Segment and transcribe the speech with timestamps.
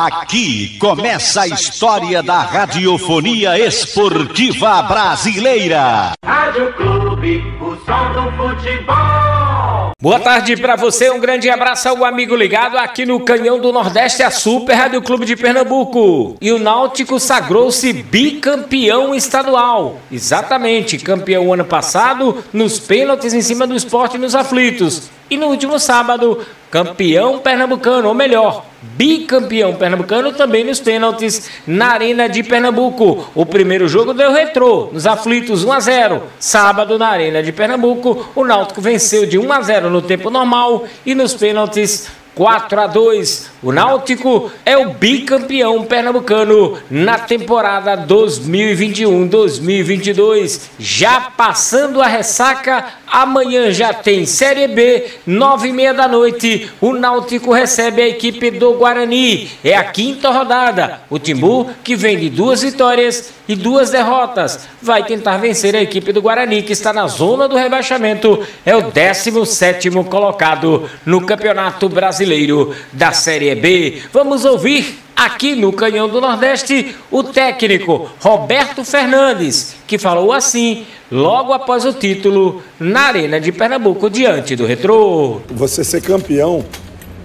[0.00, 6.12] Aqui começa a história da radiofonia esportiva brasileira.
[6.24, 9.90] Rádio Clube, o som do futebol.
[10.00, 14.22] Boa tarde para você, um grande abraço ao amigo ligado aqui no Canhão do Nordeste,
[14.22, 16.36] a Super Rádio Clube de Pernambuco.
[16.40, 19.98] E o Náutico sagrou-se bicampeão estadual.
[20.12, 25.10] Exatamente, campeão ano passado, nos pênaltis em cima do esporte nos aflitos.
[25.28, 32.28] E no último sábado, campeão pernambucano, ou melhor, bicampeão pernambucano também nos pênaltis na Arena
[32.28, 33.28] de Pernambuco.
[33.34, 36.22] O primeiro jogo deu retrô, nos aflitos 1 a 0.
[36.38, 40.84] Sábado na Arena de Pernambuco, o Náutico venceu de 1 a 0 no tempo normal
[41.04, 43.50] e nos pênaltis 4 a 2.
[43.60, 50.60] O Náutico é o bicampeão pernambucano na temporada 2021-2022.
[50.78, 56.70] Já passando a ressaca, amanhã já tem Série B, 9 e meia da noite.
[56.80, 59.50] O Náutico recebe a equipe do Guarani.
[59.64, 61.00] É a quinta rodada.
[61.10, 66.12] O Timbu, que vem de duas vitórias e duas derrotas, vai tentar vencer a equipe
[66.12, 68.46] do Guarani, que está na zona do rebaixamento.
[68.64, 74.02] É o 17 colocado no Campeonato Brasileiro da Série B.
[74.12, 81.52] Vamos ouvir aqui no Canhão do Nordeste o técnico Roberto Fernandes, que falou assim logo
[81.52, 85.40] após o título na Arena de Pernambuco diante do Retrô.
[85.48, 86.64] Você ser campeão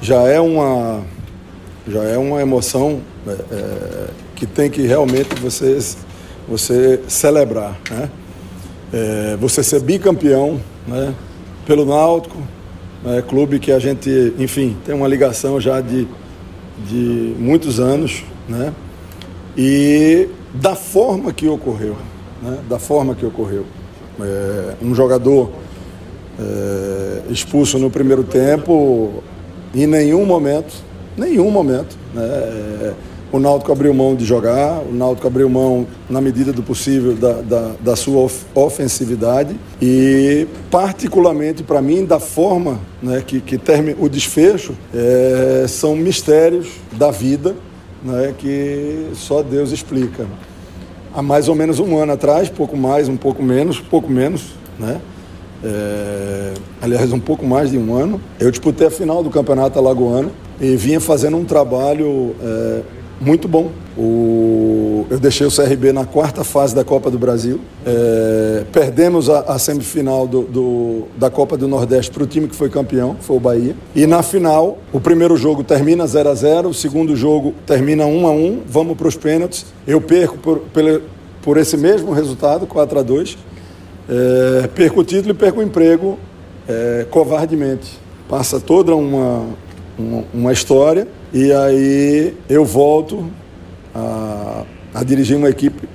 [0.00, 1.02] já é uma
[1.86, 5.78] já é uma emoção é, é, que tem que realmente você,
[6.48, 8.10] você celebrar, né?
[8.92, 11.14] É, você ser bicampeão, né?
[11.66, 12.38] Pelo Náutico,
[13.02, 13.22] né?
[13.26, 16.06] clube que a gente, enfim, tem uma ligação já de,
[16.86, 18.72] de muitos anos, né?
[19.56, 21.96] E da forma que ocorreu,
[22.44, 22.58] né?
[22.68, 23.64] Da forma que ocorreu.
[24.20, 25.50] É, um jogador
[26.38, 29.22] é, expulso no primeiro tempo,
[29.74, 30.74] em nenhum momento,
[31.16, 32.22] nenhum momento, né?
[32.22, 32.94] É,
[33.34, 37.32] o Náutico abriu mão de jogar, o Náutico abriu mão, na medida do possível, da,
[37.40, 43.96] da, da sua of ofensividade e, particularmente para mim, da forma né, que, que termina
[44.00, 47.56] o desfecho, é, são mistérios da vida
[48.04, 50.28] né, que só Deus explica.
[51.14, 55.00] Há mais ou menos um ano atrás, pouco mais, um pouco menos, pouco menos, né?
[55.62, 60.32] É, aliás, um pouco mais de um ano, eu disputei a final do Campeonato Alagoano
[60.60, 62.82] e vinha fazendo um trabalho é,
[63.24, 63.70] muito bom.
[63.96, 67.60] O, eu deixei o CRB na quarta fase da Copa do Brasil.
[67.86, 72.54] É, perdemos a, a semifinal do, do, da Copa do Nordeste para o time que
[72.54, 73.76] foi campeão, foi o Bahia.
[73.94, 78.26] E na final, o primeiro jogo termina 0 a 0 o segundo jogo termina 1
[78.26, 79.66] a 1 vamos para os pênaltis.
[79.86, 81.02] Eu perco por, por,
[81.42, 83.38] por esse mesmo resultado, 4 a 2
[84.08, 86.18] é, perco o título e perco o emprego
[86.68, 87.98] é, covardemente.
[88.28, 89.46] Passa toda uma,
[89.98, 93.26] uma, uma história e aí eu volto
[93.94, 95.88] a, a dirigir uma equipe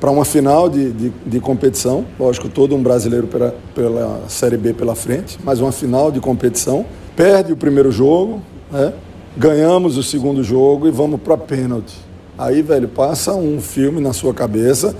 [0.00, 2.06] para uma final de, de, de, competição.
[2.18, 6.86] Lógico, todo um brasileiro pela, pela Série B pela frente, mas uma final de competição.
[7.14, 8.40] Perde o primeiro jogo,
[8.72, 8.94] né?
[9.36, 11.94] ganhamos o segundo jogo e vamos para pênalti.
[12.38, 14.96] Aí, velho, passa um filme na sua cabeça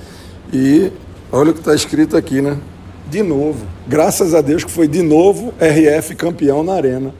[0.53, 0.91] e
[1.31, 2.57] olha o que está escrito aqui, né?
[3.09, 3.65] De novo.
[3.87, 7.13] Graças a Deus que foi de novo RF campeão na Arena.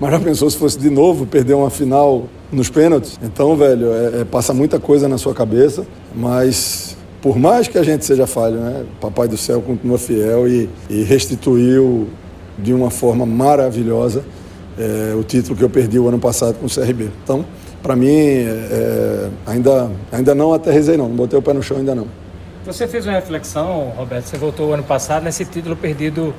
[0.00, 3.18] Mas já pensou se fosse de novo perder uma final nos pênaltis?
[3.22, 7.82] Então, velho, é, é, passa muita coisa na sua cabeça, mas por mais que a
[7.82, 8.86] gente seja falho, né?
[8.98, 12.08] Papai do Céu continua fiel e, e restituiu
[12.58, 14.24] de uma forma maravilhosa
[14.78, 17.10] é, o título que eu perdi o ano passado com o CRB.
[17.22, 17.44] Então,
[17.82, 21.76] para mim, é, é, ainda, ainda não aterrizei não, não botei o pé no chão
[21.76, 22.06] ainda não.
[22.64, 26.34] Você fez uma reflexão, Roberto, você voltou o ano passado nesse título perdido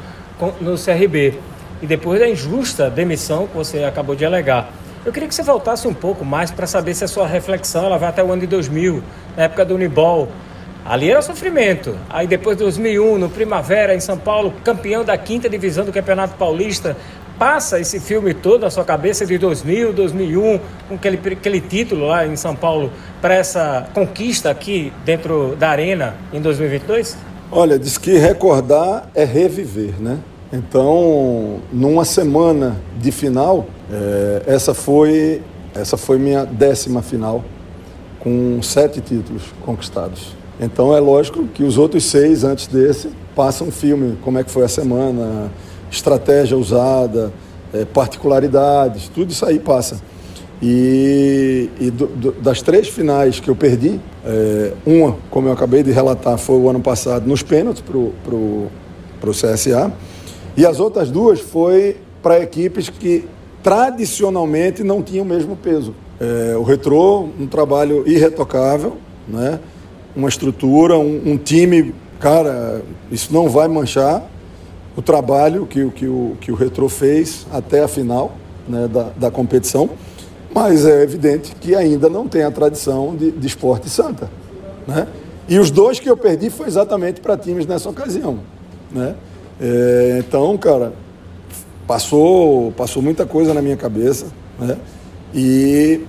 [0.59, 1.35] no CRB
[1.81, 4.72] e depois da injusta demissão que você acabou de alegar.
[5.03, 7.97] Eu queria que você voltasse um pouco mais para saber se a sua reflexão ela
[7.97, 9.02] vai até o ano de 2000,
[9.36, 10.28] na época do Unibol.
[10.86, 11.97] Ali era sofrimento.
[12.09, 16.36] Aí depois de 2001, no Primavera, em São Paulo, campeão da quinta divisão do Campeonato
[16.36, 16.96] Paulista,
[17.40, 22.25] passa esse filme todo na sua cabeça de 2000, 2001, com aquele, aquele título lá
[22.28, 27.18] em São Paulo, para essa conquista aqui dentro da Arena em 2022?
[27.51, 30.19] Olha, diz que recordar é reviver, né?
[30.53, 35.42] Então, numa semana de final, é, essa foi
[35.74, 37.44] essa foi minha décima final,
[38.19, 40.36] com sete títulos conquistados.
[40.59, 44.63] Então é lógico que os outros seis antes desse passam filme, como é que foi
[44.63, 45.50] a semana,
[45.89, 47.31] estratégia usada,
[47.74, 50.01] é, particularidades, tudo isso aí passa.
[50.62, 55.81] E, e do, do, das três finais que eu perdi, é, uma, como eu acabei
[55.81, 58.69] de relatar, foi o ano passado nos pênaltis para o
[59.31, 59.92] CSA.
[60.56, 63.25] E as outras duas foi para equipes que
[63.63, 65.94] tradicionalmente não tinham o mesmo peso.
[66.19, 69.59] É, o Retrô, um trabalho irretocável, né?
[70.15, 72.81] uma estrutura, um, um, time, cara,
[73.12, 74.24] isso não vai manchar
[74.95, 78.33] o trabalho que, que, o, que o Retrô fez até a final
[78.68, 79.89] né, da, da competição,
[80.53, 84.30] mas é evidente que ainda não tem a tradição de, de esporte santa.
[84.86, 85.07] Né?
[85.48, 88.39] E os dois que eu perdi foi exatamente para times nessa ocasião.
[88.92, 89.15] Né?
[89.62, 90.92] É, então, cara,
[91.86, 94.25] passou, passou muita coisa na minha cabeça.
[94.60, 94.75] Né?
[95.36, 96.02] E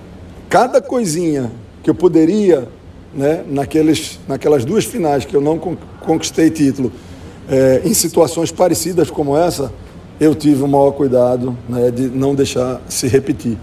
[0.49, 1.51] cada coisinha
[1.83, 2.67] que eu poderia,
[3.13, 5.59] né, naqueles, naquelas duas finais que eu não
[6.01, 6.91] conquistei título,
[7.47, 9.71] é, em situações parecidas como essa,
[10.19, 13.57] eu tive o maior cuidado né, de não deixar se repetir.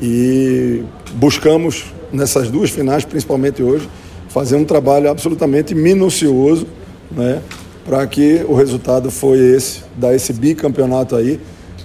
[0.00, 0.82] E
[1.14, 3.88] buscamos, nessas duas finais, principalmente hoje,
[4.28, 6.66] fazer um trabalho absolutamente minucioso
[7.10, 7.42] né,
[7.88, 11.40] para que o resultado foi esse, dar esse bicampeonato aí,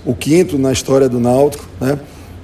[0.06, 1.66] o quinto na história do Náutico.
[1.80, 1.98] Né?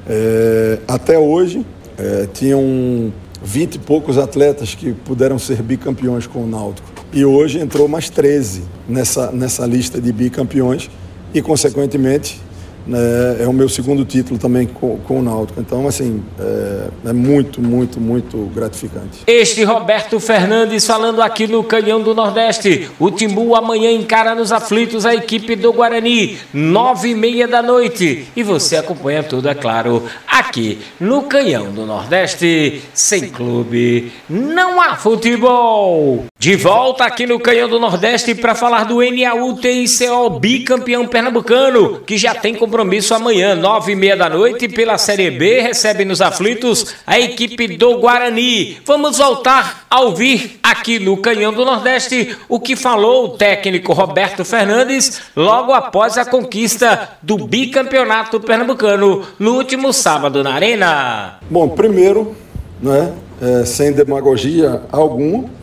[0.07, 1.65] É, até hoje,
[1.97, 3.11] é, tinham
[3.43, 6.87] 20 e poucos atletas que puderam ser bicampeões com o Náutico.
[7.11, 10.89] E hoje entrou mais 13 nessa, nessa lista de bicampeões
[11.33, 12.39] e, consequentemente,
[12.89, 15.61] né, é o meu segundo título também com, com o Náutico.
[15.61, 19.19] Então, assim, é, é, muito, muito, muito gratificante.
[19.27, 22.89] Este Roberto Fernandes falando aqui no Canhão do Nordeste.
[22.99, 28.27] O Timbu amanhã encara nos aflitos a equipe do Guarani, nove e meia da noite.
[28.35, 32.81] E você acompanha tudo, é claro, aqui no Canhão do Nordeste.
[32.93, 36.25] Sem clube, não há futebol.
[36.41, 42.33] De volta aqui no Canhão do Nordeste para falar do NAU-TICO bicampeão pernambucano, que já
[42.33, 47.19] tem compromisso amanhã, nove e meia da noite, pela Série B, recebe nos aflitos a
[47.19, 48.77] equipe do Guarani.
[48.85, 54.45] Vamos voltar a ouvir aqui no Canhão do Nordeste o que falou o técnico Roberto
[54.45, 61.39] Fernandes logo após a conquista do bicampeonato pernambucano no último sábado na Arena.
[61.49, 62.33] Bom, primeiro,
[62.81, 65.58] né, é, sem demagogia alguma,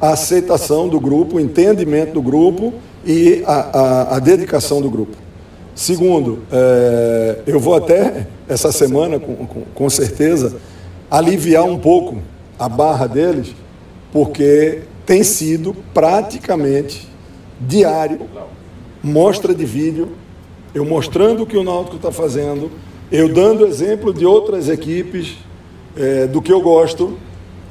[0.00, 2.72] a aceitação do grupo, o entendimento do grupo
[3.04, 5.16] e a, a, a dedicação do grupo.
[5.74, 10.56] Segundo, é, eu vou até essa semana, com, com, com certeza,
[11.10, 12.18] aliviar um pouco
[12.58, 13.54] a barra deles,
[14.12, 17.08] porque tem sido praticamente
[17.60, 18.20] diário
[19.02, 20.08] mostra de vídeo,
[20.74, 22.70] eu mostrando o que o Náutico está fazendo,
[23.10, 25.38] eu dando exemplo de outras equipes,
[25.96, 27.18] é, do que eu gosto,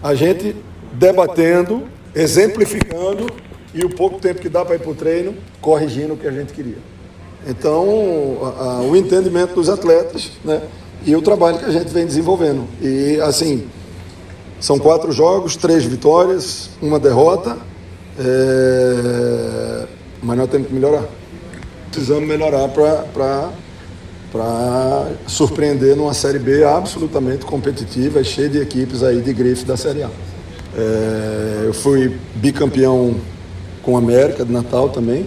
[0.03, 0.55] a gente
[0.93, 1.83] debatendo
[2.15, 3.27] exemplificando
[3.73, 6.31] e o pouco tempo que dá para ir para o treino, corrigindo o que a
[6.31, 6.77] gente queria.
[7.47, 10.61] Então, a, a, o entendimento dos atletas né,
[11.05, 12.67] e o trabalho que a gente vem desenvolvendo.
[12.81, 13.67] E, assim,
[14.59, 17.57] são quatro jogos, três vitórias, uma derrota,
[18.19, 19.85] é...
[20.21, 21.05] mas nós temos que melhorar.
[21.91, 23.51] Precisamos melhorar para
[25.27, 30.03] surpreender numa Série B absolutamente competitiva e cheia de equipes aí de grife da Série
[30.03, 30.09] A.
[30.77, 33.15] É, eu fui bicampeão
[33.81, 35.25] com a América de Natal também.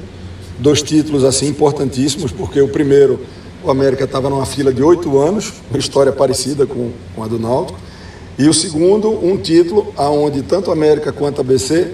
[0.59, 3.21] Dois títulos assim importantíssimos, porque o primeiro,
[3.65, 7.39] o América estava numa fila de oito anos, uma história parecida com, com a do
[7.39, 7.79] Náutico.
[8.39, 11.93] E o segundo, um título aonde tanto a América quanto a BC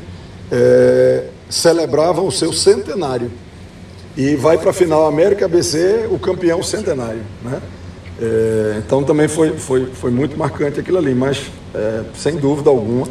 [0.53, 3.31] é, celebravam o seu centenário.
[4.17, 7.23] E vai para a final América BC, o campeão centenário.
[7.43, 7.61] Né?
[8.21, 13.07] É, então também foi, foi, foi muito marcante aquilo ali, mas é, sem dúvida alguma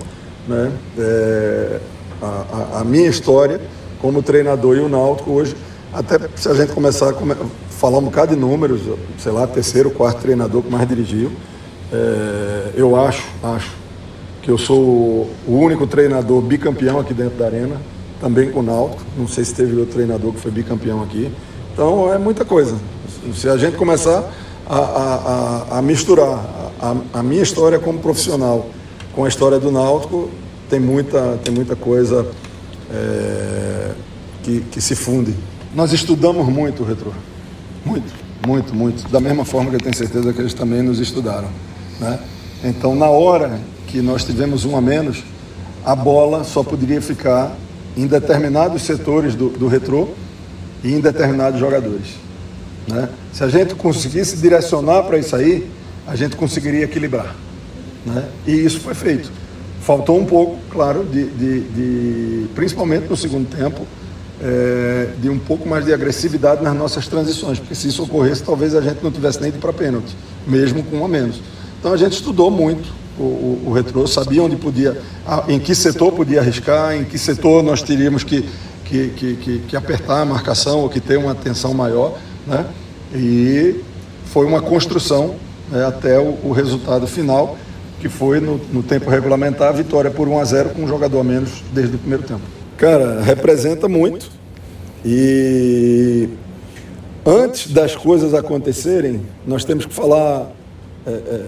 [0.48, 0.72] né?
[0.98, 1.80] É,
[2.22, 3.60] a, a, minha história
[4.00, 5.56] como treinador e o Náutico hoje,
[5.94, 7.36] até se a gente começar a come,
[7.70, 8.82] falar um bocado de números,
[9.20, 11.32] sei lá, terceiro, quarto treinador que mais dirigiu,
[11.92, 13.72] é, eu acho, acho
[14.42, 17.82] que eu sou o único treinador bicampeão aqui dentro da arena,
[18.20, 21.32] também com o Náutico, não sei se teve outro treinador que foi bicampeão aqui,
[21.74, 22.76] então é muita coisa.
[23.36, 24.32] Se a gente começar
[24.66, 28.68] a, a, a misturar a, a minha história como profissional
[29.18, 30.30] com a história do Náutico,
[30.70, 32.28] tem muita, tem muita coisa
[32.94, 33.92] é,
[34.44, 35.34] que, que se funde.
[35.74, 37.10] Nós estudamos muito o retrô.
[37.84, 38.14] Muito,
[38.46, 39.10] muito, muito.
[39.10, 41.48] Da mesma forma que eu tenho certeza que eles também nos estudaram.
[42.00, 42.20] Né?
[42.64, 45.24] Então, na hora que nós tivemos um a menos,
[45.84, 47.58] a bola só poderia ficar
[47.98, 50.10] em determinados setores do, do retrô
[50.84, 52.20] e em determinados jogadores.
[52.88, 53.10] Né?
[53.34, 55.68] Se a gente conseguisse direcionar para isso aí,
[56.06, 57.47] a gente conseguiria equilibrar.
[58.08, 58.26] Né?
[58.46, 59.32] E isso foi feito.
[59.82, 63.86] Faltou um pouco, claro, de, de, de principalmente no segundo tempo,
[64.42, 68.76] é, de um pouco mais de agressividade nas nossas transições, porque se isso ocorresse, talvez
[68.76, 71.42] a gente não tivesse nem ido para pênalti, mesmo com um a menos.
[71.80, 75.00] Então a gente estudou muito o, o, o retrô, sabia onde podia,
[75.48, 78.48] em que setor podia arriscar, em que setor nós teríamos que,
[78.86, 82.66] que, que, que, que apertar a marcação ou que ter uma atenção maior, né?
[83.14, 83.82] E
[84.26, 85.36] foi uma construção
[85.72, 87.58] né, até o, o, resultado final,
[88.00, 91.20] que foi no, no, tempo regulamentar, a vitória por 1 a 0 com um jogador
[91.20, 92.42] a menos desde o primeiro tempo.
[92.78, 94.30] Cara, representa muito
[95.04, 96.30] e
[97.26, 100.52] antes das coisas acontecerem, nós temos que falar
[101.06, 101.46] é, é,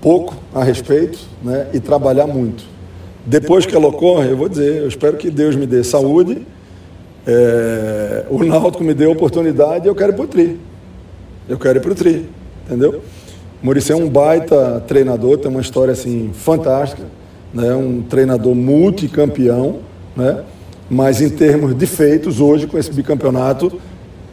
[0.00, 2.64] pouco a respeito né, e trabalhar muito.
[3.26, 6.46] Depois que ela ocorre, eu vou dizer, eu espero que Deus me dê saúde,
[7.26, 10.60] é, o Náutico me dê oportunidade e eu quero ir para o Tri.
[11.48, 12.28] Eu quero ir para o Tri,
[12.66, 13.02] entendeu?
[13.64, 17.02] Muricy é um baita treinador, tem uma história assim fantástica,
[17.54, 17.74] né?
[17.74, 19.78] um treinador multicampeão,
[20.14, 20.42] né?
[20.90, 23.80] mas em termos de feitos, hoje com esse bicampeonato,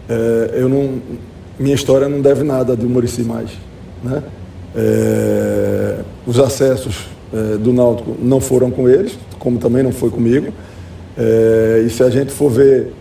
[0.10, 0.96] é, eu não,
[1.58, 3.52] minha história não deve nada de Muricy mais.
[4.04, 4.22] Né?
[4.76, 10.52] É, os acessos é, do Náutico não foram com eles, como também não foi comigo.
[11.18, 12.92] É, e se a gente for ver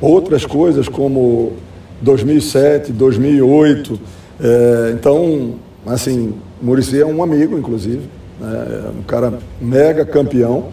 [0.00, 1.52] outras coisas como
[2.00, 4.00] 2007, 2008,
[4.40, 5.54] é, então,
[5.86, 8.02] assim, Murici é um amigo, inclusive,
[8.40, 10.68] né, é um cara mega campeão,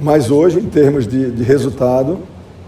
[0.00, 2.18] mas hoje, em termos de, de resultado,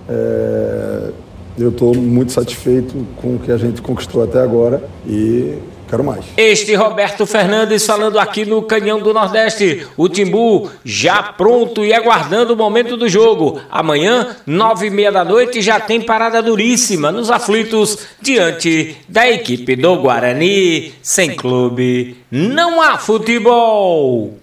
[0.08, 1.10] é,
[1.58, 4.82] eu estou muito satisfeito com o que a gente conquistou até agora.
[5.06, 5.58] E
[5.90, 6.24] Quero mais.
[6.36, 9.88] Este Roberto Fernandes falando aqui no Canhão do Nordeste.
[9.96, 13.60] O Timbu já pronto e aguardando o momento do jogo.
[13.68, 19.74] Amanhã, nove e meia da noite, já tem parada duríssima nos aflitos diante da equipe
[19.74, 20.94] do Guarani.
[21.02, 24.38] Sem clube, não há futebol.